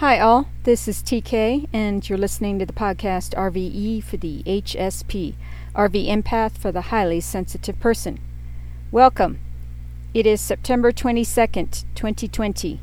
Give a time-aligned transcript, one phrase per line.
[0.00, 0.50] Hi, all.
[0.64, 5.32] This is TK, and you're listening to the podcast RVE for the HSP,
[5.74, 8.20] RV Empath for the Highly Sensitive Person.
[8.92, 9.38] Welcome.
[10.12, 12.78] It is September 22nd, 2020.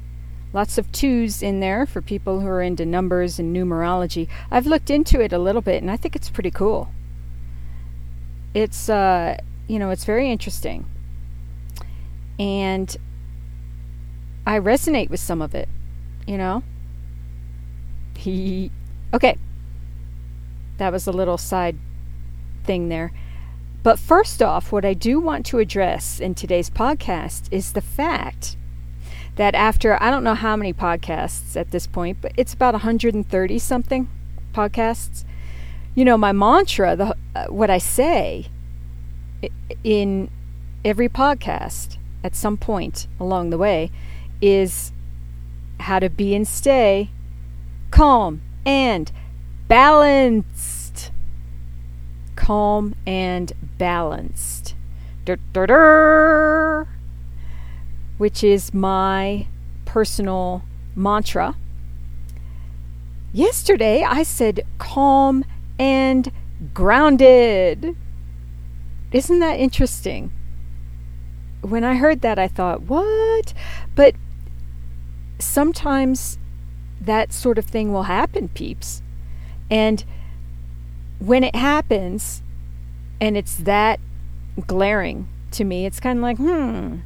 [0.53, 4.27] Lots of twos in there for people who are into numbers and numerology.
[4.49, 6.89] I've looked into it a little bit, and I think it's pretty cool.
[8.55, 9.37] It's, uh,
[9.67, 10.87] you know, it's very interesting.
[12.39, 12.97] And
[14.47, 15.69] I resonate with some of it,
[16.25, 16.63] you know?
[18.15, 18.71] He.
[19.13, 19.37] Okay.
[20.77, 21.77] That was a little side
[22.63, 23.11] thing there.
[23.83, 28.55] But first off, what I do want to address in today's podcast is the fact
[29.35, 33.59] that after I don't know how many podcasts at this point, but it's about 130
[33.59, 34.07] something
[34.53, 35.25] podcasts.
[35.95, 38.47] You know, my mantra, the uh, what I say
[39.83, 40.29] in
[40.85, 43.91] every podcast at some point along the way
[44.41, 44.91] is
[45.81, 47.09] how to be and stay
[47.93, 49.11] calm and
[49.67, 51.11] balanced.
[52.35, 54.73] Calm and balanced.
[55.25, 56.87] Dur, dur, dur,
[58.17, 59.45] which is my
[59.85, 60.63] personal
[60.95, 61.55] mantra.
[63.31, 65.45] Yesterday I said calm
[65.77, 66.31] and
[66.73, 67.95] grounded.
[69.11, 70.31] Isn't that interesting?
[71.61, 73.53] When I heard that, I thought, what?
[73.93, 74.15] But
[75.37, 76.39] sometimes
[77.05, 79.01] that sort of thing will happen, peeps.
[79.69, 80.03] And
[81.19, 82.41] when it happens,
[83.19, 83.99] and it's that
[84.67, 86.97] glaring to me, it's kind of like, hmm,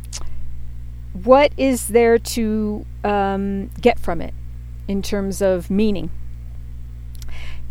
[1.14, 4.34] what is there to um, get from it
[4.88, 6.10] in terms of meaning?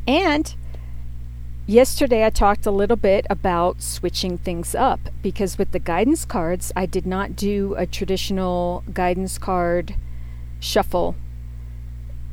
[0.06, 0.54] And
[1.66, 6.72] yesterday I talked a little bit about switching things up because with the guidance cards,
[6.76, 9.96] I did not do a traditional guidance card
[10.60, 11.16] shuffle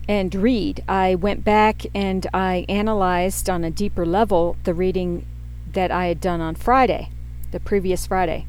[0.07, 0.83] and read.
[0.87, 5.25] I went back and I analyzed on a deeper level the reading
[5.71, 7.09] that I had done on Friday,
[7.52, 8.45] the previous Friday.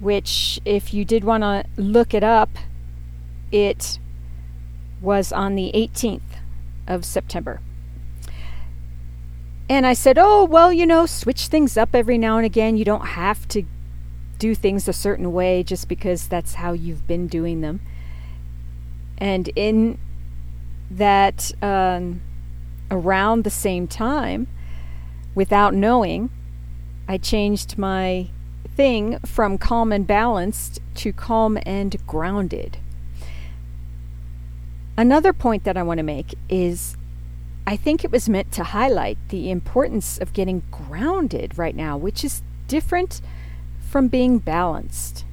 [0.00, 2.50] Which, if you did want to look it up,
[3.50, 3.98] it
[5.00, 6.20] was on the 18th
[6.86, 7.60] of September.
[9.68, 12.76] And I said, Oh, well, you know, switch things up every now and again.
[12.76, 13.64] You don't have to
[14.38, 17.80] do things a certain way just because that's how you've been doing them.
[19.18, 19.98] And in
[20.90, 22.20] that, um,
[22.90, 24.46] around the same time,
[25.34, 26.30] without knowing,
[27.08, 28.28] I changed my
[28.74, 32.78] thing from calm and balanced to calm and grounded.
[34.96, 36.96] Another point that I want to make is
[37.66, 42.24] I think it was meant to highlight the importance of getting grounded right now, which
[42.24, 43.20] is different
[43.80, 45.24] from being balanced.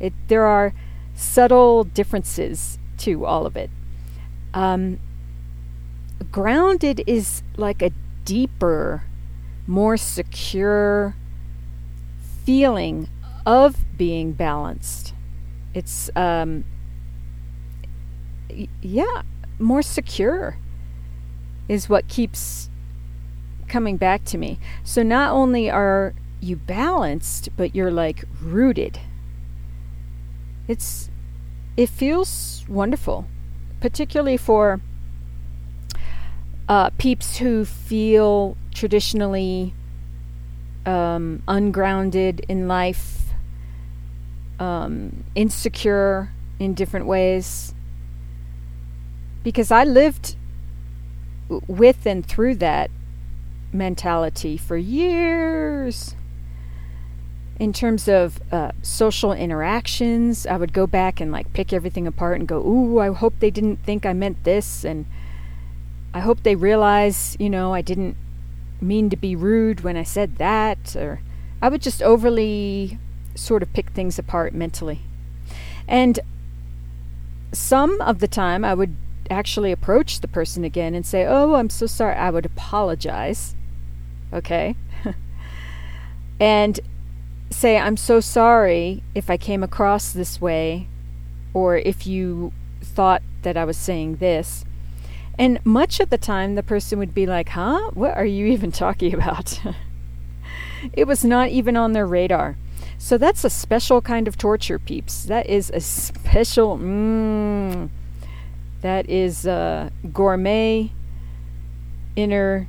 [0.00, 0.74] It, there are
[1.14, 3.70] subtle differences to all of it.
[4.54, 4.98] Um,
[6.30, 7.90] grounded is like a
[8.24, 9.04] deeper,
[9.66, 11.14] more secure
[12.44, 13.08] feeling
[13.44, 15.14] of being balanced.
[15.74, 16.64] It's, um,
[18.80, 19.22] yeah,
[19.58, 20.58] more secure
[21.68, 22.70] is what keeps
[23.68, 24.58] coming back to me.
[24.84, 29.00] So not only are you balanced, but you're like rooted.
[30.68, 31.10] It's
[31.76, 33.26] it feels wonderful,
[33.80, 34.80] particularly for
[36.68, 39.74] uh, peeps who feel traditionally
[40.84, 43.30] um, ungrounded in life,
[44.58, 47.74] um, insecure in different ways.
[49.42, 50.36] Because I lived
[51.48, 52.90] with and through that
[53.72, 56.16] mentality for years
[57.58, 62.38] in terms of uh, social interactions, I would go back and like pick everything apart
[62.38, 65.06] and go, "Ooh, I hope they didn't think I meant this," and
[66.12, 68.16] I hope they realize, you know, I didn't
[68.80, 71.20] mean to be rude when I said that, or
[71.62, 72.98] I would just overly
[73.34, 75.00] sort of pick things apart mentally.
[75.88, 76.20] And
[77.52, 78.96] some of the time, I would
[79.30, 83.56] actually approach the person again and say, "Oh, I'm so sorry." I would apologize.
[84.30, 84.76] Okay.
[86.40, 86.80] and
[87.56, 90.88] say, I'm so sorry if I came across this way,
[91.54, 94.64] or if you thought that I was saying this.
[95.38, 97.90] And much of the time, the person would be like, Huh?
[97.94, 99.58] What are you even talking about?
[100.92, 102.56] it was not even on their radar.
[102.98, 105.24] So that's a special kind of torture, peeps.
[105.24, 107.88] That is a special, mmm,
[108.82, 110.92] that is a gourmet
[112.16, 112.68] inner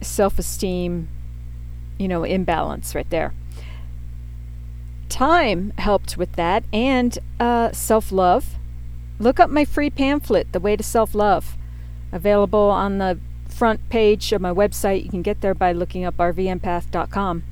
[0.00, 1.08] self esteem,
[1.98, 3.32] you know, imbalance right there
[5.12, 8.56] time helped with that and uh, self love
[9.18, 11.56] look up my free pamphlet, The Way to Self Love,
[12.10, 15.04] available on the front page of my website.
[15.04, 17.44] You can get there by looking up rvempath.com.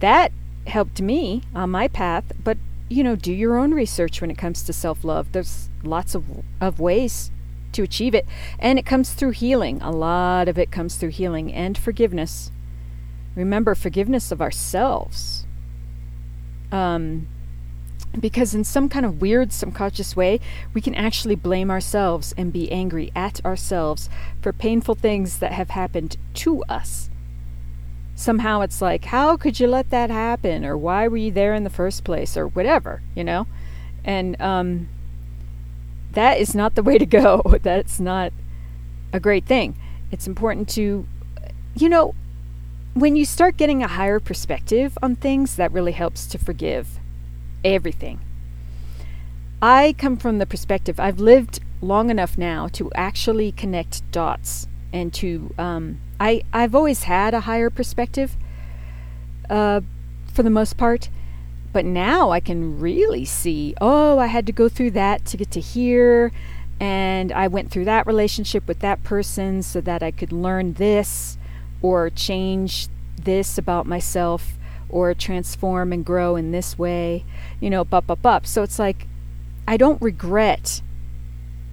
[0.00, 0.32] That
[0.66, 2.58] helped me on my path, but
[2.90, 5.32] you know, do your own research when it comes to self love.
[5.32, 6.24] There's lots of,
[6.60, 7.30] of ways
[7.72, 8.26] to achieve it,
[8.58, 9.80] and it comes through healing.
[9.80, 12.50] A lot of it comes through healing and forgiveness.
[13.34, 15.43] Remember, forgiveness of ourselves.
[16.74, 17.28] Um,
[18.18, 20.40] because in some kind of weird subconscious way,
[20.72, 24.08] we can actually blame ourselves and be angry at ourselves
[24.40, 27.10] for painful things that have happened to us
[28.14, 30.64] somehow it's like, how could you let that happen?
[30.64, 32.36] Or why were you there in the first place?
[32.36, 33.46] Or whatever, you know?
[34.04, 34.88] And um,
[36.12, 37.42] that is not the way to go.
[37.62, 38.32] That's not
[39.12, 39.76] a great thing.
[40.10, 41.06] It's important to,
[41.74, 42.14] you know,
[42.94, 47.00] when you start getting a higher perspective on things, that really helps to forgive
[47.64, 48.20] everything.
[49.60, 55.12] I come from the perspective, I've lived long enough now to actually connect dots and
[55.14, 58.36] to um, I I've always had a higher perspective
[59.50, 59.80] uh,
[60.32, 61.08] for the most part,
[61.72, 63.74] but now I can really see.
[63.80, 66.30] Oh, I had to go through that to get to here,
[66.78, 71.38] and I went through that relationship with that person so that I could learn this
[71.84, 72.88] or change
[73.22, 74.56] this about myself
[74.88, 77.26] or transform and grow in this way.
[77.60, 78.46] You know, up up up.
[78.46, 79.06] So it's like
[79.68, 80.80] I don't regret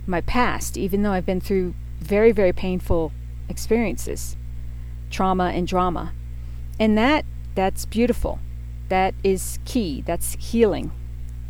[0.05, 3.13] my past, even though I've been through very, very painful
[3.47, 4.35] experiences,
[5.09, 6.11] trauma and drama.
[6.77, 7.23] And that
[7.55, 8.39] that's beautiful.
[8.89, 10.03] That is key.
[10.05, 10.91] That's healing.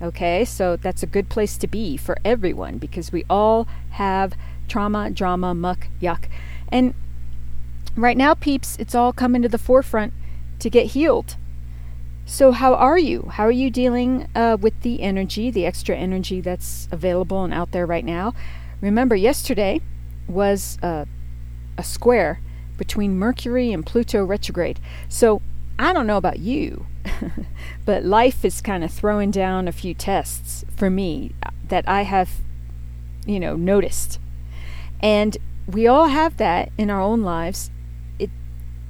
[0.03, 0.45] Okay?
[0.45, 4.33] So that's a good place to be for everyone because we all have
[4.67, 6.25] trauma, drama, muck, yuck.
[6.71, 6.93] And
[7.95, 10.13] right now, peeps, it's all coming to the forefront
[10.59, 11.35] to get healed.
[12.25, 13.29] So, how are you?
[13.31, 17.71] How are you dealing uh, with the energy, the extra energy that's available and out
[17.71, 18.33] there right now?
[18.79, 19.81] Remember, yesterday
[20.27, 21.05] was uh,
[21.77, 22.39] a square
[22.77, 24.79] between Mercury and Pluto retrograde.
[25.09, 25.41] So
[25.77, 26.85] I don't know about you,
[27.85, 31.33] but life is kind of throwing down a few tests for me
[31.67, 32.41] that I have,
[33.25, 34.19] you know, noticed.
[35.01, 35.37] And
[35.67, 37.71] we all have that in our own lives.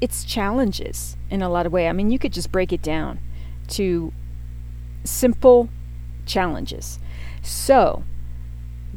[0.01, 1.88] It it's challenges in a lot of way.
[1.88, 3.19] I mean, you could just break it down
[3.69, 4.12] to
[5.03, 5.69] simple
[6.25, 7.00] challenges.
[7.44, 8.03] So,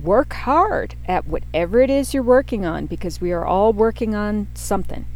[0.02, 4.48] work hard at whatever it is you're working on because we are all working on
[4.54, 5.06] something.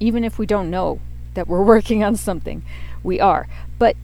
[0.00, 1.00] Even if we don't know
[1.34, 2.64] that we're working on something,
[3.02, 3.46] we are.
[3.78, 3.96] But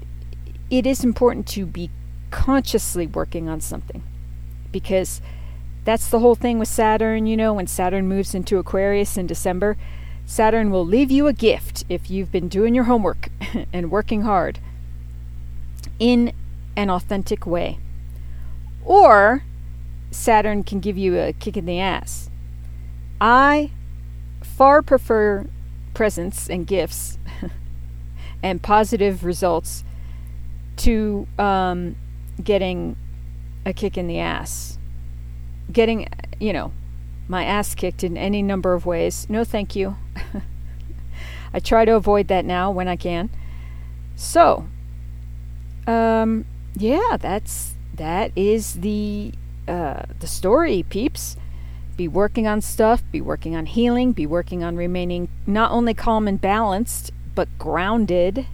[0.71, 1.91] it is important to be
[2.31, 4.03] consciously working on something
[4.71, 5.21] because
[5.85, 7.27] that's the whole thing with Saturn.
[7.27, 9.77] You know, when Saturn moves into Aquarius in December,
[10.31, 13.31] Saturn will leave you a gift if you've been doing your homework
[13.73, 14.61] and working hard
[15.99, 16.32] in
[16.77, 17.81] an authentic way.
[18.85, 19.43] Or
[20.12, 22.31] Saturn can give you a kick in the ass.
[23.21, 23.73] I
[24.41, 25.49] far prefer
[25.94, 27.19] presents and gifts
[28.41, 29.83] and positive results
[30.76, 31.97] to um,
[32.41, 32.94] getting
[33.67, 34.79] a kick in the ass.
[35.73, 36.06] Getting,
[36.38, 36.73] you know,
[37.31, 39.25] my ass kicked in any number of ways.
[39.31, 39.97] No, thank you.
[41.55, 43.31] I try to avoid that now when I can.
[44.17, 44.67] So,
[45.87, 46.44] um,
[46.75, 49.32] yeah, that's that is the
[49.69, 51.37] uh, the story, peeps.
[51.97, 56.26] Be working on stuff, be working on healing, be working on remaining not only calm
[56.26, 58.47] and balanced, but grounded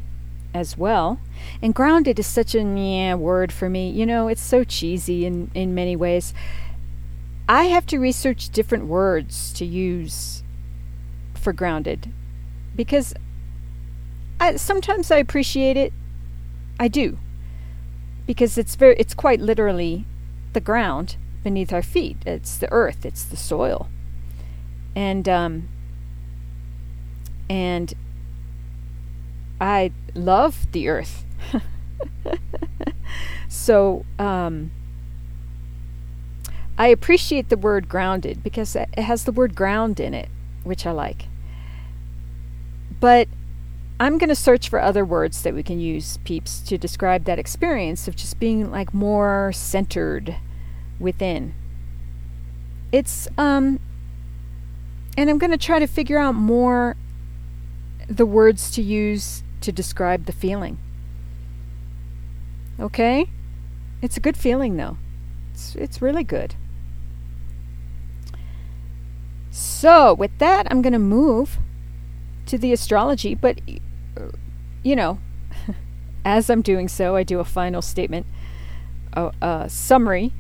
[0.53, 1.19] as well.
[1.63, 3.89] And grounded is such a yeah word for me.
[3.89, 6.35] You know, it's so cheesy in, in many ways.
[7.49, 10.43] I have to research different words to use
[11.35, 12.13] for grounded
[12.75, 13.15] because
[14.41, 15.93] I, sometimes I appreciate it.
[16.79, 17.19] I do.
[18.27, 20.05] Because it's very it's quite literally
[20.53, 22.17] the ground beneath our feet.
[22.27, 23.07] It's the earth.
[23.07, 23.89] It's the soil.
[24.97, 25.69] And um,
[27.49, 27.95] and
[29.61, 31.25] I love the earth.
[33.49, 34.73] so um,
[36.79, 40.29] I appreciate the word grounded because it has the word ground in it,
[40.63, 41.29] which I like.
[43.01, 43.29] But
[43.99, 47.39] I'm going to search for other words that we can use, peeps, to describe that
[47.39, 50.37] experience of just being like more centered
[50.99, 51.55] within.
[52.93, 53.81] It's, um,
[55.17, 56.97] and I'm going to try to figure out more
[58.07, 60.79] the words to use to describe the feeling.
[62.79, 63.31] Okay?
[64.03, 64.99] It's a good feeling, though.
[65.53, 66.55] It's, it's really good.
[69.59, 71.61] So, with that, I'm going to move
[72.45, 73.59] to the astrology, but,
[74.83, 75.19] you know,
[76.27, 78.27] as I'm doing so, I do a final statement,
[79.15, 80.35] a, a summary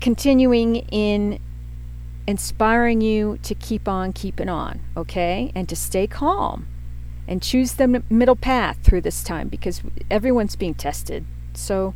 [0.00, 1.38] continuing in
[2.26, 5.52] inspiring you to keep on keeping on, okay?
[5.54, 6.66] And to stay calm
[7.28, 11.24] and choose the middle path through this time because everyone's being tested.
[11.54, 11.94] So,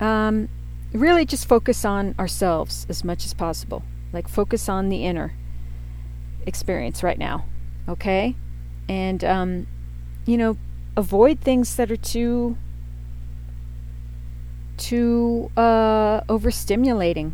[0.00, 0.48] um,
[0.92, 3.82] really just focus on ourselves as much as possible.
[4.12, 5.34] Like, focus on the inner
[6.46, 7.46] experience right now,
[7.88, 8.36] okay?
[8.88, 9.66] And, um,
[10.26, 10.56] you know,
[10.96, 12.56] avoid things that are too
[14.76, 17.32] too uh, overstimulating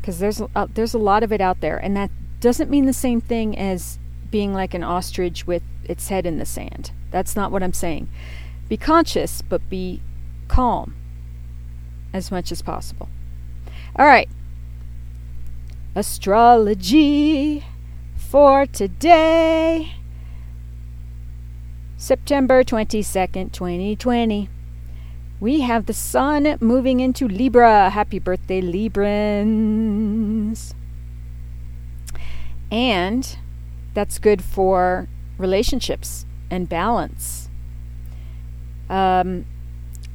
[0.00, 2.10] because there's uh, there's a lot of it out there, and that
[2.40, 3.98] doesn't mean the same thing as
[4.30, 6.90] being like an ostrich with its head in the sand.
[7.10, 8.08] That's not what I'm saying.
[8.68, 10.02] Be conscious, but be
[10.48, 10.94] calm
[12.14, 13.10] as much as possible.
[13.96, 14.30] All right.
[15.94, 17.62] Astrology
[18.16, 19.92] for today,
[21.98, 24.48] September 22nd, 2020
[25.44, 27.90] we have the sun moving into Libra.
[27.90, 29.12] Happy birthday, Librans.
[32.70, 33.36] And
[33.92, 35.06] that's good for
[35.36, 37.50] relationships and balance.
[38.88, 39.44] Um,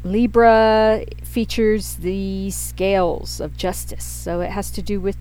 [0.04, 5.18] Libra features the scales of justice, so it has to do with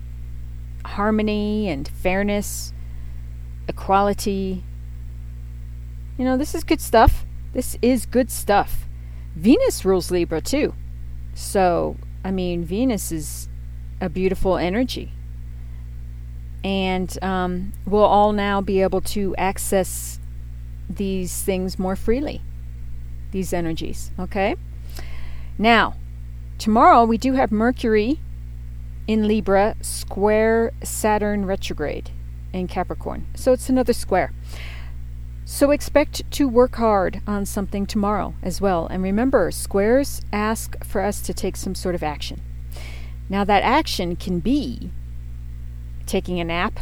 [0.85, 2.71] harmony and fairness,
[3.67, 4.63] equality.
[6.17, 7.25] You know, this is good stuff.
[7.51, 8.87] This is good stuff.
[9.35, 10.73] Venus rules Libra too.
[11.33, 13.49] So, I mean, Venus is
[13.99, 15.11] a beautiful energy.
[16.63, 20.19] And um, we'll all now be able to access
[20.89, 22.41] these things more freely,
[23.31, 24.55] these energies, okay?
[25.61, 25.95] Now,
[26.57, 28.21] tomorrow we do have Mercury
[29.07, 32.11] in Libra square Saturn retrograde
[32.53, 33.27] in Capricorn.
[33.35, 34.31] So it's another square.
[35.43, 38.87] So expect to work hard on something tomorrow as well.
[38.87, 42.41] And remember, squares ask for us to take some sort of action.
[43.27, 44.91] Now, that action can be
[46.05, 46.79] taking a nap,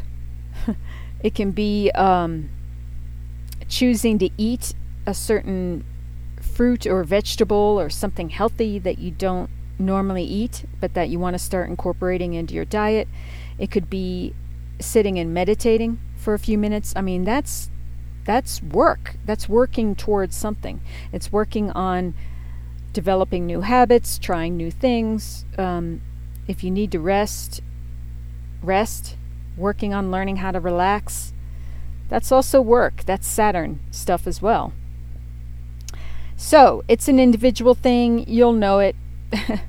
[1.24, 2.50] it can be um,
[3.68, 4.76] choosing to eat
[5.08, 5.84] a certain
[6.58, 9.48] fruit or vegetable or something healthy that you don't
[9.78, 13.08] normally eat, but that you want to start incorporating into your diet.
[13.60, 14.34] It could be
[14.80, 16.94] sitting and meditating for a few minutes.
[16.96, 17.70] I mean, that's
[18.26, 19.18] that's work.
[19.24, 20.82] That's working towards something.
[21.14, 22.16] It's working on
[22.92, 25.46] developing new habits, trying new things.
[25.60, 26.02] Um,
[26.48, 27.62] if you need to rest,
[28.64, 29.16] rest.
[29.56, 31.34] Working on learning how to relax.
[32.10, 33.04] That's also work.
[33.06, 34.74] That's Saturn stuff as well.
[36.38, 38.24] So it's an individual thing.
[38.30, 38.96] You'll know it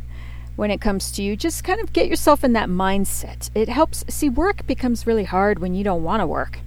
[0.57, 1.35] when it comes to you.
[1.35, 3.51] Just kind of get yourself in that mindset.
[3.57, 4.05] It helps.
[4.09, 6.61] See, work becomes really hard when you don't want to work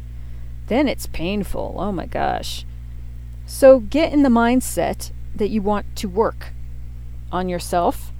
[0.72, 1.76] then it's painful.
[1.78, 2.66] Oh my gosh.
[3.46, 6.54] So get in the mindset that you want to work
[7.30, 8.14] on yourself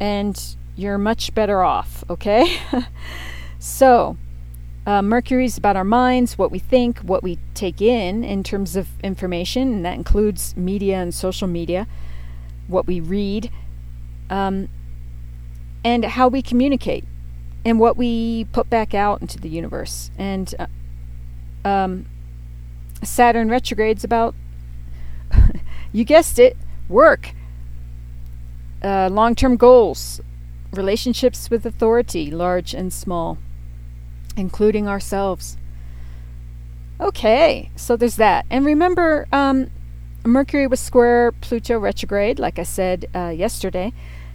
[0.00, 2.56] and you're much better off, okay?
[3.58, 4.16] so,
[4.86, 8.88] uh, is about our minds, what we think, what we take in in terms of
[9.02, 11.86] information, and that includes media and social media,
[12.66, 13.50] what we read,
[14.28, 14.68] um,
[15.84, 17.04] and how we communicate,
[17.64, 20.10] and what we put back out into the universe.
[20.18, 20.66] And uh,
[21.64, 22.06] um,
[23.04, 24.34] Saturn retrograde's about,
[25.92, 26.56] you guessed it,
[26.88, 27.34] work,
[28.82, 30.20] uh, long term goals,
[30.72, 33.38] relationships with authority, large and small,
[34.36, 35.56] including ourselves.
[37.00, 38.46] Okay, so there's that.
[38.50, 39.70] And remember, um,
[40.24, 43.92] Mercury was square Pluto retrograde, like I said uh, yesterday.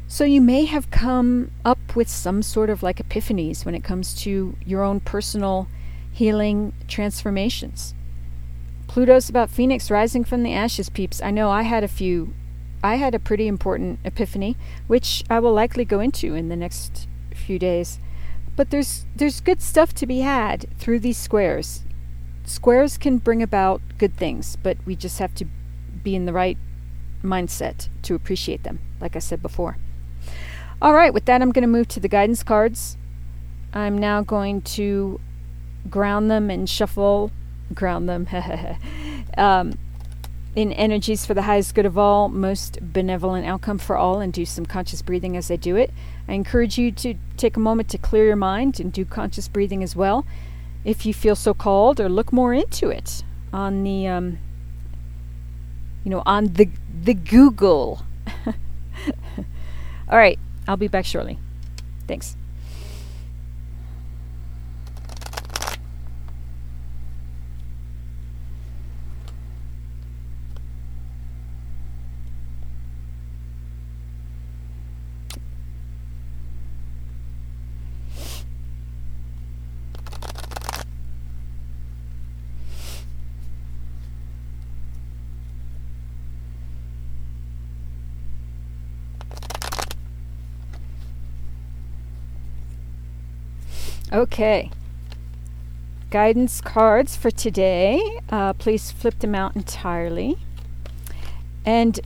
[0.08, 4.14] So you may have come up with some sort of like epiphanies when it comes
[4.22, 5.68] to your own personal
[6.12, 7.94] healing transformations.
[8.88, 11.22] Pluto's about Phoenix rising from the ashes, peeps.
[11.22, 12.34] I know I had a few.
[12.84, 14.56] I had a pretty important epiphany,
[14.88, 18.00] which I will likely go into in the next few days.
[18.58, 21.86] But there's there's good stuff to be had through these squares.
[22.44, 25.46] Squares can bring about good things, but we just have to
[26.04, 26.58] be in the right
[27.24, 29.78] mindset to appreciate them, like I said before.
[30.82, 32.98] All right, with that, I'm going to move to the guidance cards.
[33.74, 35.20] I'm now going to
[35.90, 37.32] ground them and shuffle,
[37.74, 38.28] ground them,
[39.38, 39.74] um,
[40.58, 44.44] in energies for the highest good of all, most benevolent outcome for all, and do
[44.44, 45.94] some conscious breathing as I do it.
[46.28, 49.84] I encourage you to take a moment to clear your mind and do conscious breathing
[49.84, 50.26] as well,
[50.84, 53.24] if you feel so called, or look more into it
[53.54, 54.40] on the, um,
[56.04, 56.68] you know, on the
[57.04, 58.02] the Google.
[58.48, 61.38] all right, I'll be back shortly.
[62.08, 62.36] Thanks.
[94.18, 94.72] Okay.
[96.10, 98.02] Guidance cards for today.
[98.32, 100.40] Uh, please flip them out entirely.
[101.64, 102.00] And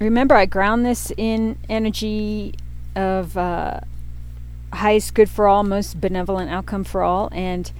[0.00, 2.56] remember, I ground this in energy
[2.96, 3.78] of uh,
[4.72, 7.70] highest good for all, most benevolent outcome for all, and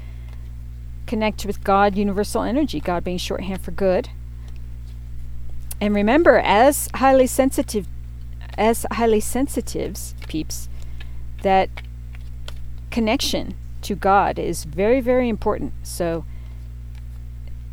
[1.09, 4.11] connect with God, universal energy, God being shorthand for good.
[5.81, 7.89] And remember, as highly sensitive,
[8.57, 10.69] as highly sensitives, peeps,
[11.43, 11.69] that
[12.91, 15.73] connection to God is very, very important.
[15.83, 16.25] So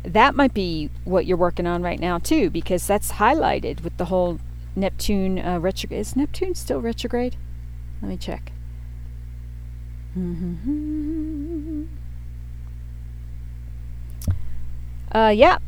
[0.02, 4.06] that might be what you're working on right now too, because that's highlighted with the
[4.06, 4.38] whole
[4.74, 6.00] Neptune uh, retrograde.
[6.00, 7.36] Is Neptune still retrograde?
[8.00, 8.52] Let me check.
[15.12, 15.58] Uh, yeah.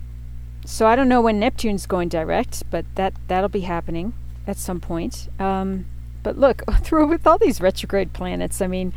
[0.65, 4.13] So I don't know when Neptune's going direct, but that that'll be happening
[4.47, 5.29] at some point.
[5.39, 5.87] Um,
[6.23, 8.93] but look, through with all these retrograde planets, I mean,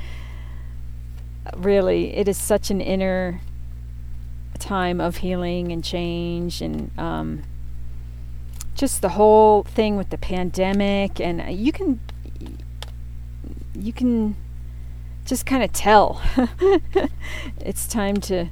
[1.56, 3.42] really, it is such an inner
[4.60, 7.44] time of healing and change, and um,
[8.76, 12.00] just the whole thing with the pandemic, and uh, you can
[13.76, 14.36] you can
[15.26, 16.22] just kind of tell
[17.60, 18.48] it's time to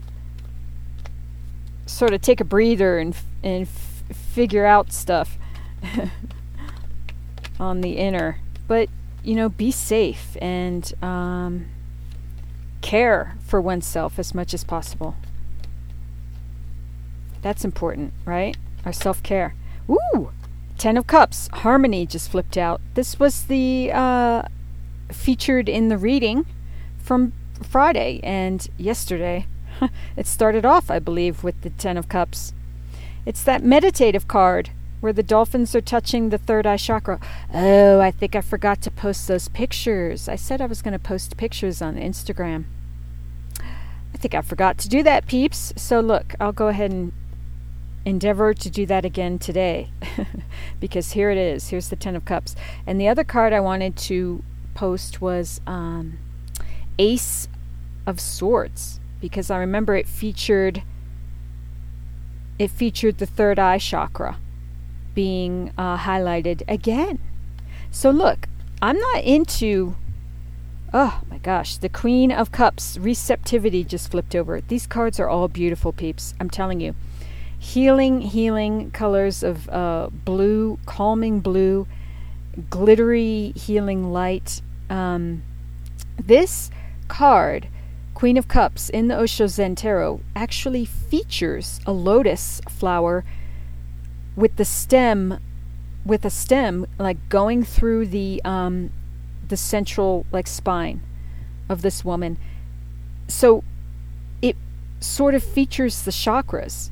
[1.85, 5.37] sort of take a breather and and f- figure out stuff
[7.59, 8.39] on the inner.
[8.67, 8.89] But
[9.23, 11.67] you know, be safe and um,
[12.81, 15.15] care for oneself as much as possible.
[17.41, 18.55] That's important, right?
[18.85, 19.55] Our self care.
[19.89, 20.31] Ooh,
[20.77, 21.49] Ten of Cups.
[21.53, 22.81] Harmony just flipped out.
[22.93, 24.43] This was the uh,
[25.09, 26.45] featured in the reading
[26.97, 29.45] from Friday and yesterday.
[30.17, 32.53] it started off, I believe, with the Ten of Cups.
[33.25, 37.19] It's that meditative card where the dolphins are touching the third eye chakra.
[37.53, 40.29] Oh, I think I forgot to post those pictures.
[40.29, 42.65] I said I was going to post pictures on Instagram.
[43.59, 45.73] I think I forgot to do that, peeps.
[45.75, 47.11] So, look, I'll go ahead and
[48.05, 49.91] endeavor to do that again today
[50.79, 51.69] because here it is.
[51.69, 52.55] Here's the Ten of Cups.
[52.85, 56.19] And the other card I wanted to post was um,
[56.99, 57.47] Ace
[58.05, 60.83] of Swords because I remember it featured
[62.57, 64.37] it featured the third eye chakra
[65.13, 67.19] being uh, highlighted again.
[67.91, 68.47] So look,
[68.81, 69.95] I'm not into
[70.93, 74.59] Oh my gosh, the Queen of Cups receptivity just flipped over.
[74.59, 76.33] These cards are all beautiful peeps.
[76.37, 76.95] I'm telling you.
[77.57, 81.87] Healing, healing colors of uh, blue, calming blue,
[82.69, 84.61] glittery healing light.
[84.89, 85.43] Um,
[86.21, 86.69] this
[87.07, 87.69] card,
[88.13, 93.23] Queen of Cups, in the Osho Zen Tarot, actually features a lotus flower
[94.35, 95.39] with the stem,
[96.05, 98.91] with a stem like going through the um,
[99.47, 101.01] the central like spine
[101.69, 102.37] of this woman.
[103.27, 103.63] So
[104.41, 104.55] it
[104.99, 106.89] sort of features the chakras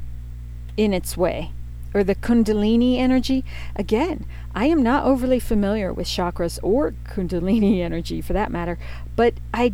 [0.77, 1.51] in its way
[1.93, 3.43] or the kundalini energy
[3.75, 4.23] again
[4.53, 8.77] i am not overly familiar with chakras or kundalini energy for that matter
[9.15, 9.73] but i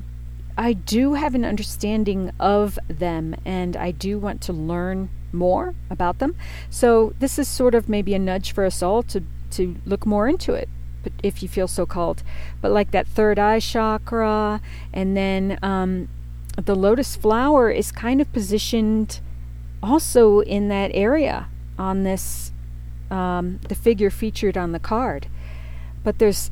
[0.58, 6.19] I do have an understanding of them and I do want to learn more about
[6.19, 6.36] them.
[6.69, 10.28] So this is sort of maybe a nudge for us all to to look more
[10.28, 10.67] into it
[11.06, 12.24] but if you feel so called.
[12.62, 14.60] But like that third eye chakra
[14.91, 16.10] and then um,
[16.58, 19.21] the lotus flower is kind of positioned
[19.84, 22.52] also in that area on this
[23.12, 25.28] um, the figure featured on the card.
[26.04, 26.50] But there's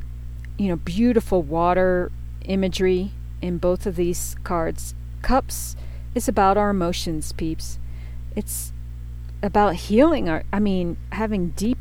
[0.56, 2.12] you know beautiful water
[2.44, 3.10] imagery
[3.42, 4.94] in both of these cards.
[5.20, 5.74] Cups
[6.14, 7.80] is about our emotions, peeps.
[8.36, 8.72] It's
[9.42, 11.78] about healing our, I mean, having deep,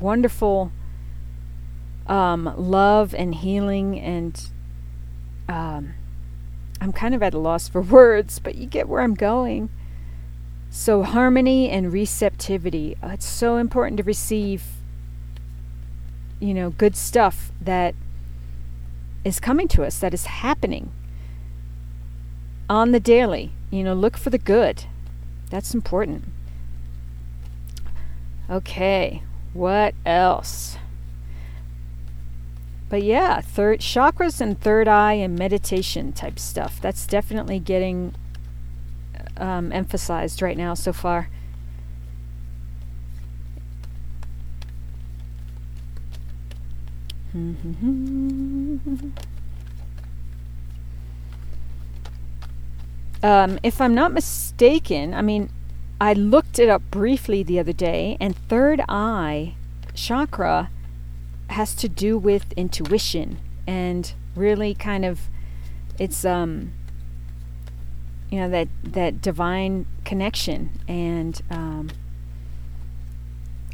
[0.00, 0.72] wonderful
[2.06, 3.98] um, love and healing.
[3.98, 4.48] And
[5.48, 5.94] um,
[6.80, 9.70] I'm kind of at a loss for words, but you get where I'm going.
[10.70, 12.96] So, harmony and receptivity.
[13.02, 14.64] Uh, it's so important to receive,
[16.40, 17.94] you know, good stuff that
[19.24, 20.90] is coming to us, that is happening
[22.68, 23.52] on the daily.
[23.70, 24.86] You know, look for the good.
[25.50, 26.24] That's important.
[28.50, 30.76] Okay, what else?
[32.88, 36.80] But yeah, third chakras and third eye and meditation type stuff.
[36.80, 38.14] That's definitely getting
[39.36, 41.28] um, emphasized right now so far.
[53.24, 55.50] um, if I'm not mistaken, I mean,
[56.00, 59.54] I looked it up briefly the other day, and third eye
[59.94, 60.70] chakra
[61.48, 65.28] has to do with intuition and really kind of
[65.98, 66.72] it's um
[68.30, 71.88] you know that that divine connection and um,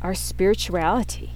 [0.03, 1.33] our spirituality.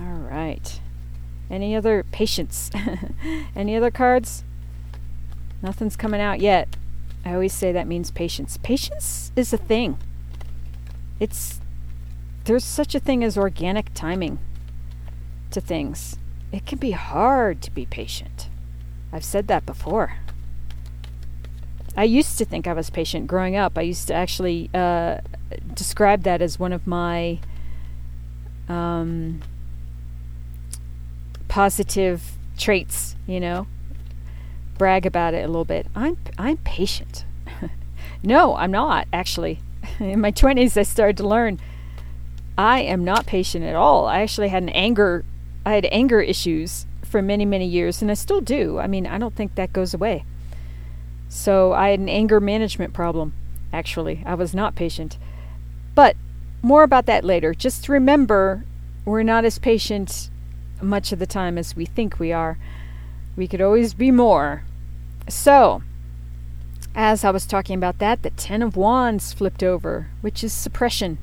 [0.00, 0.80] All right.
[1.50, 2.70] Any other patience?
[3.56, 4.44] Any other cards?
[5.62, 6.76] Nothing's coming out yet.
[7.24, 8.58] I always say that means patience.
[8.62, 9.98] Patience is a thing.
[11.18, 11.60] It's
[12.44, 14.38] there's such a thing as organic timing
[15.50, 16.16] to things.
[16.52, 18.48] It can be hard to be patient.
[19.12, 20.18] I've said that before.
[21.96, 23.76] I used to think I was patient growing up.
[23.76, 25.18] I used to actually uh,
[25.74, 27.40] describe that as one of my
[28.68, 29.40] um,
[31.56, 33.66] positive traits, you know.
[34.76, 35.86] Brag about it a little bit.
[35.94, 37.24] I'm I'm patient.
[38.22, 39.60] no, I'm not actually.
[39.98, 41.58] In my 20s I started to learn
[42.58, 44.04] I am not patient at all.
[44.06, 45.24] I actually had an anger
[45.64, 48.78] I had anger issues for many, many years, and I still do.
[48.78, 50.26] I mean, I don't think that goes away.
[51.30, 53.32] So I had an anger management problem,
[53.72, 54.22] actually.
[54.26, 55.16] I was not patient.
[55.94, 56.16] But
[56.60, 57.54] more about that later.
[57.54, 58.66] Just remember,
[59.06, 60.28] we're not as patient
[60.82, 62.58] much of the time as we think we are.
[63.36, 64.62] We could always be more.
[65.28, 65.82] So,
[66.94, 71.18] as I was talking about that, the Ten of Wands flipped over, which is suppression.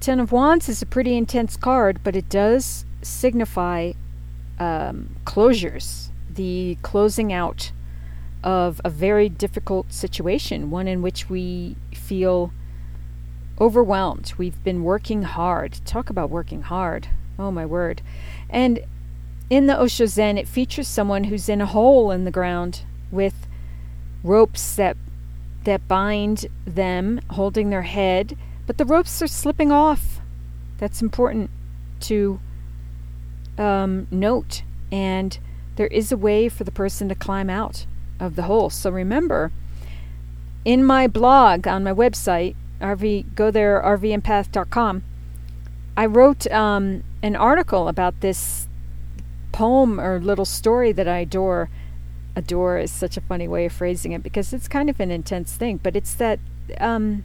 [0.00, 3.92] Ten of Wands is a pretty intense card, but it does signify
[4.58, 7.72] um, closures, the closing out
[8.44, 12.52] of a very difficult situation, one in which we feel
[13.60, 14.32] overwhelmed.
[14.38, 15.80] We've been working hard.
[15.84, 17.08] Talk about working hard.
[17.38, 18.02] Oh, my word.
[18.50, 18.80] And
[19.50, 23.46] in the Osho Zen, it features someone who's in a hole in the ground with
[24.22, 24.96] ropes that
[25.64, 30.20] that bind them, holding their head, but the ropes are slipping off.
[30.78, 31.50] That's important
[32.00, 32.40] to
[33.58, 35.38] um, note, and
[35.76, 37.86] there is a way for the person to climb out
[38.20, 38.70] of the hole.
[38.70, 39.52] So remember,
[40.64, 45.02] in my blog on my website, RV, go there, rvempath.com,
[45.98, 48.68] I wrote um, an article about this
[49.50, 51.70] poem or little story that I adore.
[52.36, 55.56] Adore is such a funny way of phrasing it because it's kind of an intense
[55.56, 56.38] thing, but it's that
[56.80, 57.24] um,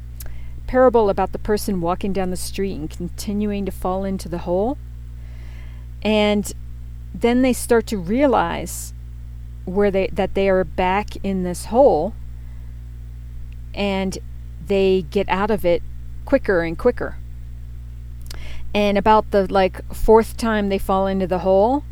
[0.66, 4.80] parable about the person walking down the street and continuing to fall into the hole.
[6.02, 6.52] And
[7.14, 8.92] then they start to realize
[9.66, 12.16] where they that they are back in this hole
[13.76, 14.18] and
[14.66, 15.84] they get out of it
[16.26, 17.18] quicker and quicker.
[18.74, 21.84] And about the like fourth time they fall into the hole,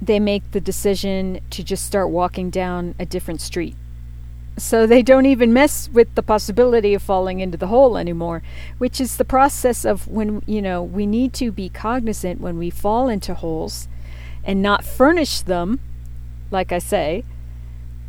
[0.00, 3.76] they make the decision to just start walking down a different street.
[4.58, 8.42] So they don't even mess with the possibility of falling into the hole anymore,
[8.78, 12.68] which is the process of when, you know, we need to be cognizant when we
[12.68, 13.88] fall into holes
[14.44, 15.80] and not furnish them,
[16.50, 17.24] like I say.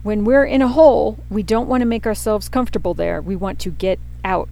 [0.01, 3.21] When we're in a hole, we don't want to make ourselves comfortable there.
[3.21, 4.49] We want to get out.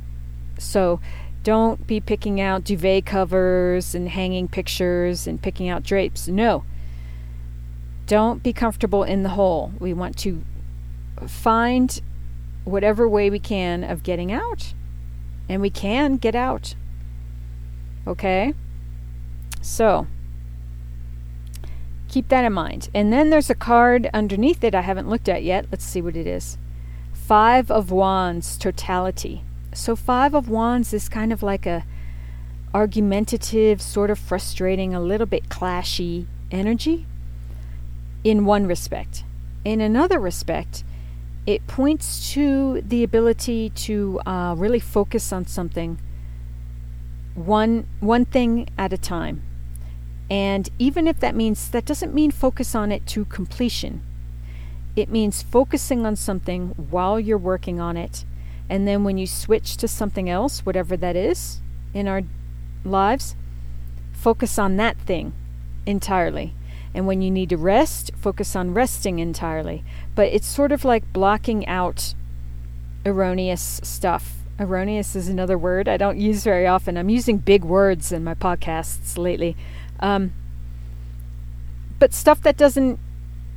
[0.58, 1.02] So
[1.44, 6.28] don't be picking out duvet covers and hanging pictures and picking out drapes.
[6.28, 6.64] No.
[8.06, 9.72] Don't be comfortable in the hole.
[9.80, 10.44] We want to
[11.28, 12.00] find
[12.64, 14.74] whatever way we can of getting out.
[15.50, 16.76] And we can get out.
[18.06, 18.54] Okay?
[19.62, 20.08] So,
[22.08, 22.90] keep that in mind.
[22.94, 25.66] And then there's a card underneath it I haven't looked at yet.
[25.72, 26.58] Let's see what it is.
[27.14, 29.44] Five of Wands, totality.
[29.74, 31.86] So, Five of Wands is kind of like a
[32.74, 37.06] argumentative, sort of frustrating, a little bit clashy energy
[38.24, 39.24] in one respect.
[39.64, 40.84] In another respect,
[41.46, 46.00] it points to the ability to uh, really focus on something
[47.34, 49.42] one one thing at a time
[50.30, 54.02] and even if that means that doesn't mean focus on it to completion
[54.98, 58.26] it means focusing on something while you're working on it
[58.72, 61.62] and then when you switch to something else whatever that is
[61.94, 62.24] in our
[62.84, 63.36] lives
[64.14, 65.34] focus on that thing
[65.86, 66.56] entirely
[66.94, 69.84] and when you need to rest, focus on resting entirely.
[70.14, 72.14] But it's sort of like blocking out
[73.06, 74.40] erroneous stuff.
[74.60, 76.98] Erroneous is another word I don't use very often.
[76.98, 79.56] I'm using big words in my podcasts lately.
[80.00, 80.34] Um,
[81.98, 83.00] but stuff that doesn't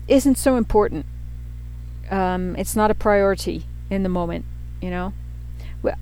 [0.06, 1.06] isn't so important.
[2.10, 4.44] Um, it's not a priority in the moment,
[4.80, 5.12] you know.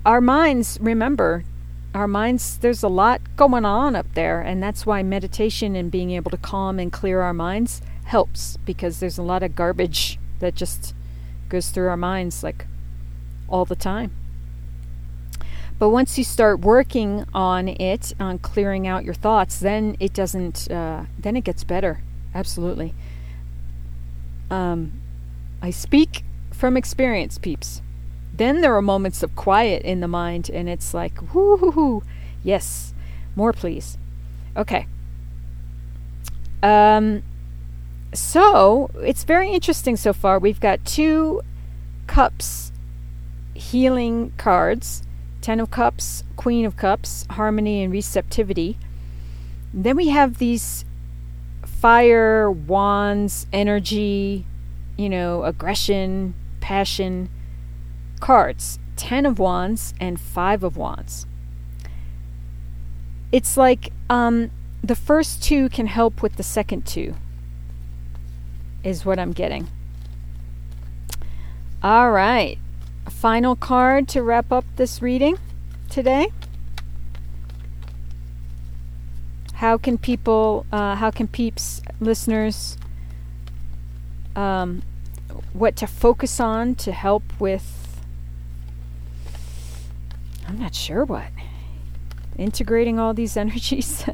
[0.05, 1.43] Our minds, remember,
[1.93, 6.11] our minds, there's a lot going on up there, and that's why meditation and being
[6.11, 10.55] able to calm and clear our minds helps because there's a lot of garbage that
[10.55, 10.93] just
[11.49, 12.65] goes through our minds like
[13.47, 14.11] all the time.
[15.79, 20.71] But once you start working on it, on clearing out your thoughts, then it doesn't.
[20.71, 22.01] Uh, then it gets better.
[22.33, 22.93] Absolutely.
[24.49, 25.01] Um,
[25.61, 27.81] I speak from experience, peeps.
[28.43, 32.03] Then there are moments of quiet in the mind, and it's like, whoo,
[32.43, 32.93] yes,
[33.37, 33.97] more please.
[34.57, 34.85] Okay.
[36.61, 37.23] Um,
[38.13, 40.39] so it's very interesting so far.
[40.39, 41.41] We've got two
[42.05, 42.73] cups
[43.53, 45.03] healing cards
[45.39, 48.77] Ten of Cups, Queen of Cups, Harmony and Receptivity.
[49.73, 50.83] then we have these
[51.65, 54.45] fire, wands, energy,
[54.97, 57.29] you know, aggression, passion
[58.23, 58.79] cards.
[58.95, 61.25] Ten of Wands and Five of Wands.
[63.31, 64.51] It's like um,
[64.83, 67.15] the first two can help with the second two,
[68.83, 69.67] is what I'm getting.
[71.81, 72.59] All right
[73.09, 75.37] final card to wrap up this reading
[75.89, 76.27] today.
[79.53, 82.77] How can people, uh, how can peeps, listeners,
[84.35, 84.81] um,
[85.53, 87.82] what to focus on to help with,
[90.53, 91.31] I'm not sure what,
[92.37, 94.05] integrating all these energies?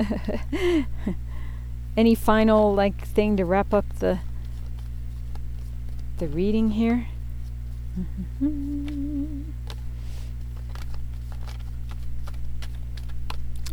[1.98, 4.20] Any final like thing to wrap up the
[6.18, 7.08] the reading here?
[8.00, 9.42] Mm-hmm.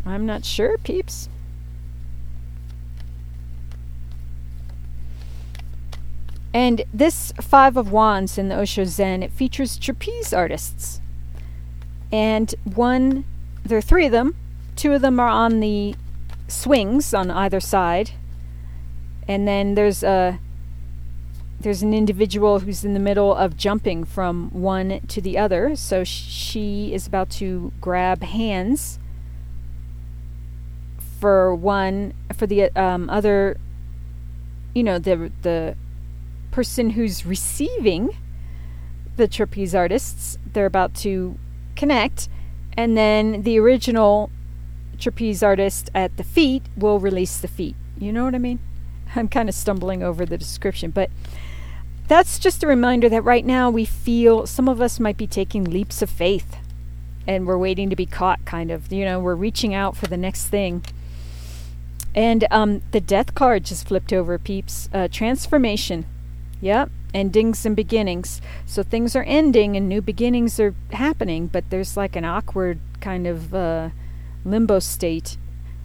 [0.05, 1.29] I'm not sure, peeps.
[6.53, 11.01] And this Five of Wands in the Osho Zen, it features trapeze artists.
[12.13, 13.25] And one,
[13.65, 14.35] there are three of them.
[14.77, 15.95] Two of them are on the
[16.49, 18.13] swings on either side.
[19.29, 20.39] And then there's a
[21.59, 25.75] there's an individual who's in the middle of jumping from one to the other.
[25.75, 28.99] So she is about to grab hands
[31.19, 33.57] for one, for the um, other,
[34.75, 35.77] you know, the the
[36.51, 38.11] person who's receiving
[39.17, 40.39] the trapeze artists.
[40.53, 41.39] They're about to
[41.77, 42.29] connect,
[42.77, 44.31] and then the original
[44.99, 47.77] trapeze artist at the feet will release the feet.
[47.99, 48.59] You know what I mean?
[49.17, 51.11] I'm kind of stumbling over the description, but
[52.09, 55.65] that's just a reminder that right now we feel some of us might be taking
[55.65, 56.57] leaps of faith
[57.27, 58.93] and we're waiting to be caught, kind of.
[58.93, 60.85] You know, we're reaching out for the next thing.
[62.15, 64.89] And um, the death card just flipped over, peeps.
[64.93, 66.07] Uh, transformation.
[66.61, 66.91] Yep.
[67.15, 68.41] Endings and beginnings.
[68.67, 73.27] So things are ending and new beginnings are happening, but there's like an awkward kind
[73.27, 73.91] of uh,
[74.45, 75.37] limbo state.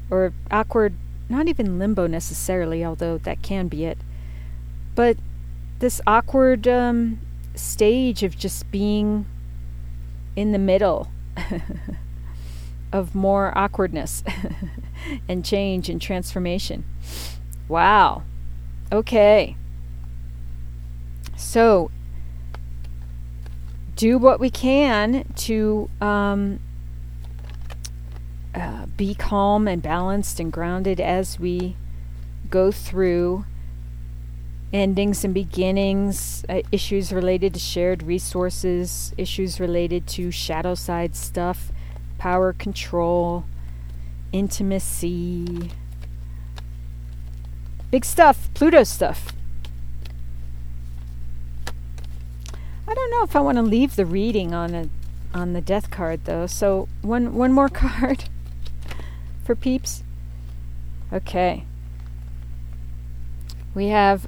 [0.09, 0.95] Or awkward,
[1.29, 3.97] not even limbo necessarily, although that can be it.
[4.93, 5.17] But
[5.79, 7.19] this awkward um,
[7.55, 9.25] stage of just being
[10.35, 11.09] in the middle
[12.91, 14.23] of more awkwardness
[15.29, 16.83] and change and transformation.
[17.67, 18.23] Wow.
[18.91, 19.55] Okay.
[21.41, 21.89] So,
[23.95, 26.59] do what we can to um,
[28.53, 31.75] uh, be calm and balanced and grounded as we
[32.49, 33.45] go through
[34.71, 41.71] endings and beginnings, uh, issues related to shared resources, issues related to shadow side stuff,
[42.17, 43.45] power control,
[44.31, 45.71] intimacy.
[47.89, 49.33] Big stuff, Pluto stuff.
[52.91, 54.89] I know if I want to leave the reading on a
[55.33, 56.47] on the death card though.
[56.47, 58.25] So one one more card
[59.43, 60.03] for peeps.
[61.13, 61.65] Okay.
[63.73, 64.27] We have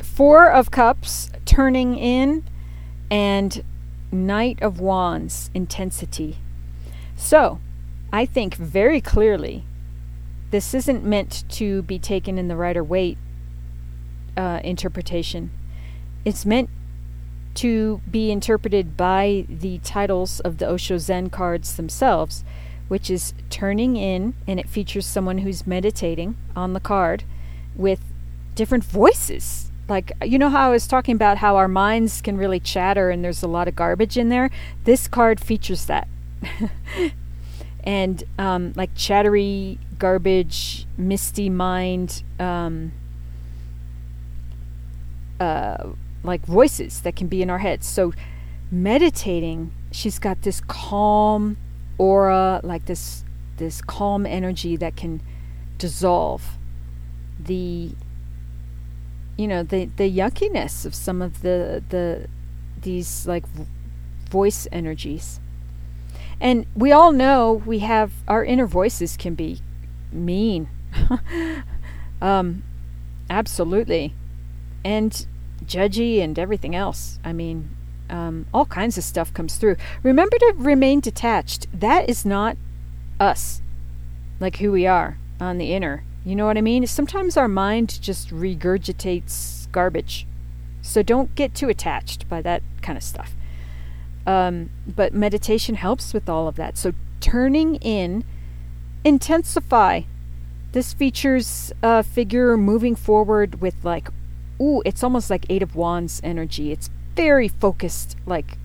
[0.00, 2.44] Four of Cups, turning in,
[3.10, 3.64] and
[4.12, 6.38] Knight of Wands, intensity.
[7.16, 7.58] So,
[8.12, 9.64] I think very clearly
[10.52, 13.18] this isn't meant to be taken in the Rider Waite
[14.36, 15.50] uh, interpretation.
[16.24, 16.70] It's meant
[17.56, 22.44] to be interpreted by the titles of the Osho Zen cards themselves,
[22.88, 27.24] which is turning in, and it features someone who's meditating on the card
[27.76, 28.00] with
[28.54, 32.60] different voices like you know how I was talking about how our minds can really
[32.60, 34.50] chatter and there's a lot of garbage in there.
[34.84, 36.08] This card features that,
[37.84, 42.92] and um, like chattery garbage, misty mind, um,
[45.38, 45.88] uh,
[46.24, 47.86] like voices that can be in our heads.
[47.86, 48.12] So
[48.70, 51.56] meditating, she's got this calm
[51.98, 53.24] aura, like this
[53.56, 55.22] this calm energy that can
[55.78, 56.58] dissolve
[57.38, 57.90] the
[59.36, 62.26] you know the the yuckiness of some of the the
[62.80, 63.44] these like
[64.30, 65.40] voice energies.
[66.40, 69.60] And we all know we have our inner voices can be
[70.10, 70.68] mean.
[72.22, 72.62] um,
[73.30, 74.14] absolutely.
[74.84, 75.26] And
[75.66, 77.18] judgy and everything else.
[77.24, 77.70] I mean,
[78.10, 79.76] um, all kinds of stuff comes through.
[80.02, 81.66] Remember to remain detached.
[81.72, 82.56] That is not
[83.18, 83.62] us,
[84.40, 86.04] like who we are on the inner.
[86.24, 86.86] You know what I mean?
[86.86, 90.26] Sometimes our mind just regurgitates garbage.
[90.80, 93.34] So don't get too attached by that kind of stuff.
[94.26, 96.78] Um, but meditation helps with all of that.
[96.78, 98.24] So turning in,
[99.04, 100.02] intensify.
[100.72, 104.08] This features a figure moving forward with like,
[104.64, 106.72] ooh, it's almost like Eight of Wands energy.
[106.72, 108.58] It's very focused, like,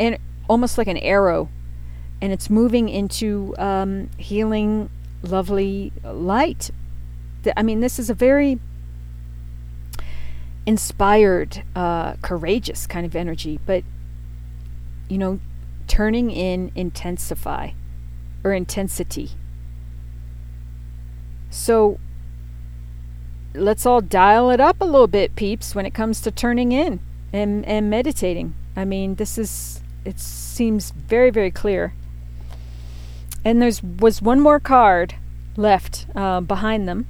[0.00, 1.50] and almost like an arrow,
[2.22, 4.88] and it's moving into um, healing,
[5.22, 6.70] lovely light.
[7.56, 8.58] I mean, this is a very
[10.66, 13.84] inspired, uh, courageous kind of energy, but
[15.08, 15.40] you know,
[15.86, 17.70] turning in intensify
[18.44, 19.30] or intensity.
[21.50, 21.98] So
[23.58, 27.00] let's all dial it up a little bit, peeps, when it comes to turning in
[27.32, 28.54] and, and meditating.
[28.76, 31.94] I mean, this is, it seems very, very clear.
[33.44, 35.14] And there's was one more card
[35.56, 37.06] left uh, behind them,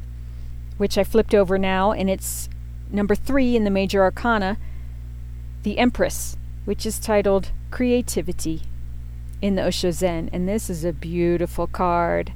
[0.77, 2.49] which I flipped over now, and it's
[2.91, 4.57] number three in the major arcana,
[5.63, 8.63] the Empress, which is titled creativity
[9.43, 10.31] in the Osho Zen.
[10.33, 12.33] And this is a beautiful card.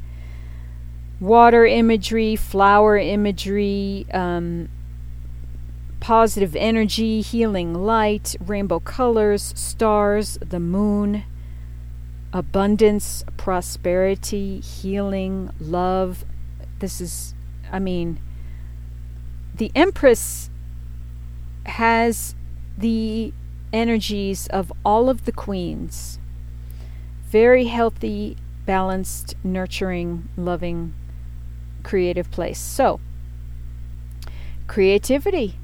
[1.23, 4.69] Water imagery, flower imagery, um,
[6.01, 11.23] positive energy, healing light, rainbow colors, stars, the moon,
[12.33, 16.25] abundance, prosperity, healing, love.
[16.81, 17.35] This is,
[17.71, 18.19] I mean,
[19.55, 20.51] the Empress
[21.67, 22.35] has
[22.77, 23.33] the
[23.73, 26.19] energies of all of the queens.
[27.27, 30.95] Very healthy, balanced, nurturing, loving,
[31.83, 32.59] creative place.
[32.59, 33.01] So,
[34.67, 35.57] creativity.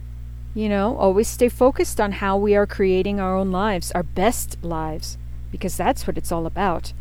[0.54, 4.56] You know, always stay focused on how we are creating our own lives, our best
[4.62, 5.16] lives,
[5.52, 6.92] because that's what it's all about.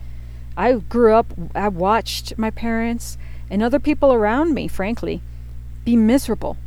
[0.56, 3.18] I grew up, I watched my parents
[3.50, 5.22] and other people around me, frankly,
[5.86, 6.58] be miserable.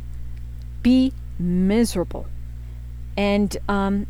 [0.81, 2.27] Be miserable.
[3.15, 4.07] And um,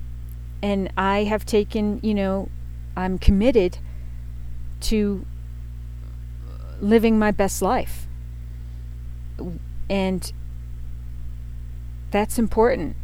[0.64, 2.50] and I have taken, you know,
[2.96, 3.80] I'm committed
[4.82, 5.26] to
[6.80, 8.08] living my best life.
[9.90, 10.32] And
[12.12, 12.96] that's important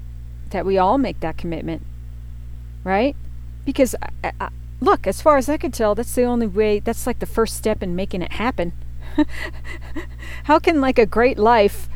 [0.50, 1.84] that we all make that commitment,
[2.84, 3.16] right?
[3.66, 7.06] Because, I, I, look, as far as I can tell, that's the only way, that's
[7.06, 8.74] like the first step in making it happen.
[10.44, 11.90] How can, like, a great life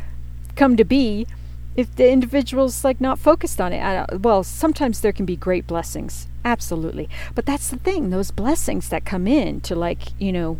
[0.55, 1.27] come to be
[1.75, 6.27] if the individual's like not focused on it well sometimes there can be great blessings
[6.43, 10.59] absolutely but that's the thing those blessings that come in to like you know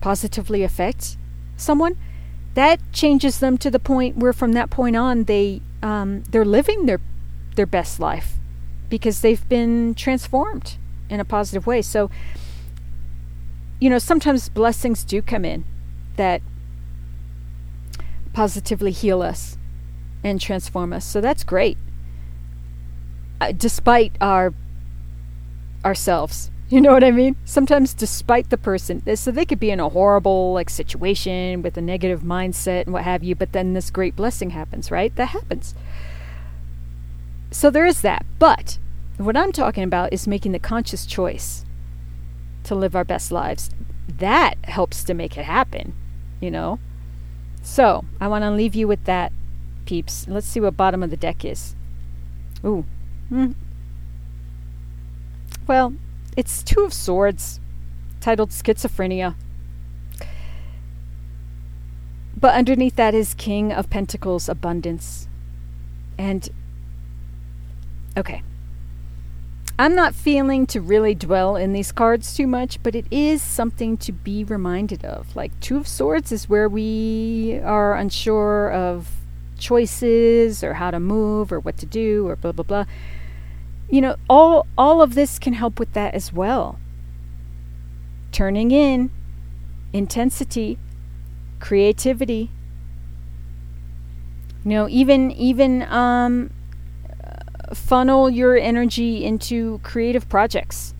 [0.00, 1.16] positively affect
[1.56, 1.96] someone
[2.58, 6.86] that changes them to the point where from that point on they um, they're living
[6.86, 7.00] their
[7.56, 8.34] their best life
[8.88, 10.76] because they've been transformed
[11.08, 12.10] in a positive way so
[13.80, 15.64] you know sometimes blessings do come in
[16.16, 16.42] that
[18.38, 19.58] positively heal us
[20.22, 21.04] and transform us.
[21.04, 21.76] So that's great.
[23.40, 24.54] Uh, despite our
[25.84, 26.50] ourselves.
[26.70, 27.34] You know what I mean?
[27.46, 29.02] Sometimes despite the person.
[29.16, 33.04] So they could be in a horrible like situation with a negative mindset and what
[33.04, 35.14] have you, but then this great blessing happens, right?
[35.16, 35.74] That happens.
[37.50, 38.26] So there is that.
[38.38, 38.78] But
[39.16, 41.64] what I'm talking about is making the conscious choice
[42.64, 43.70] to live our best lives.
[44.06, 45.94] That helps to make it happen,
[46.38, 46.80] you know?
[47.62, 49.32] So I want to leave you with that
[49.86, 50.28] peeps.
[50.28, 51.74] Let's see what bottom of the deck is.
[52.62, 52.84] Ooh.
[53.30, 53.52] Hmm.
[55.66, 55.94] Well,
[56.38, 57.58] it's Two of Swords,
[58.20, 59.34] titled Schizophrenia.
[62.36, 65.26] But underneath that is King of Pentacles, Abundance.
[66.16, 66.48] And,
[68.16, 68.44] okay.
[69.80, 73.96] I'm not feeling to really dwell in these cards too much, but it is something
[73.96, 75.34] to be reminded of.
[75.34, 79.10] Like, Two of Swords is where we are unsure of
[79.58, 82.84] choices or how to move or what to do or blah blah blah
[83.90, 86.78] you know all all of this can help with that as well.
[88.32, 89.10] Turning in
[89.92, 90.78] intensity
[91.60, 92.50] creativity.
[94.64, 96.50] You know even even um,
[97.72, 100.94] funnel your energy into creative projects.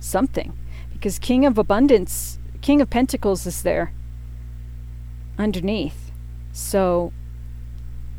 [0.00, 0.56] Something.
[0.92, 3.92] Because king of abundance king of pentacles is there
[5.38, 6.10] underneath.
[6.52, 7.12] So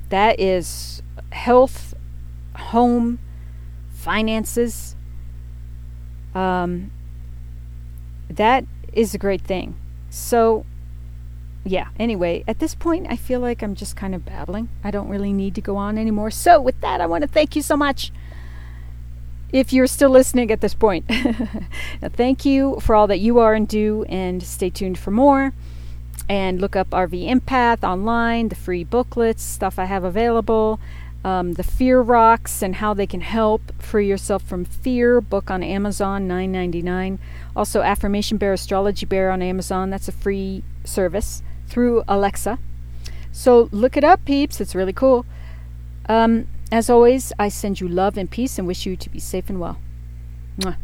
[0.09, 1.93] that is health,
[2.55, 3.19] home,
[3.99, 4.95] finances,
[6.35, 6.91] Um,
[8.29, 9.75] that is a great thing.
[10.11, 10.65] So,
[11.65, 14.69] yeah, anyway, at this point, I feel like I'm just kind of babbling.
[14.83, 16.31] I don't really need to go on anymore.
[16.31, 18.11] So, with that, I want to thank you so much
[19.51, 21.09] if you're still listening at this point.
[22.01, 25.53] now, thank you for all that you are and do, and stay tuned for more.
[26.27, 30.79] And look up RV Empath online, the free booklets, stuff I have available,
[31.23, 35.21] um, the Fear Rocks and how they can help free yourself from fear.
[35.21, 37.19] Book on Amazon, nine ninety nine.
[37.55, 39.89] Also, Affirmation Bear, Astrology Bear on Amazon.
[39.89, 42.57] That's a free service through Alexa.
[43.31, 44.59] So look it up, peeps.
[44.61, 45.25] It's really cool.
[46.07, 49.49] Um, as always, I send you love and peace and wish you to be safe
[49.49, 49.77] and well.
[50.57, 50.77] Mwah.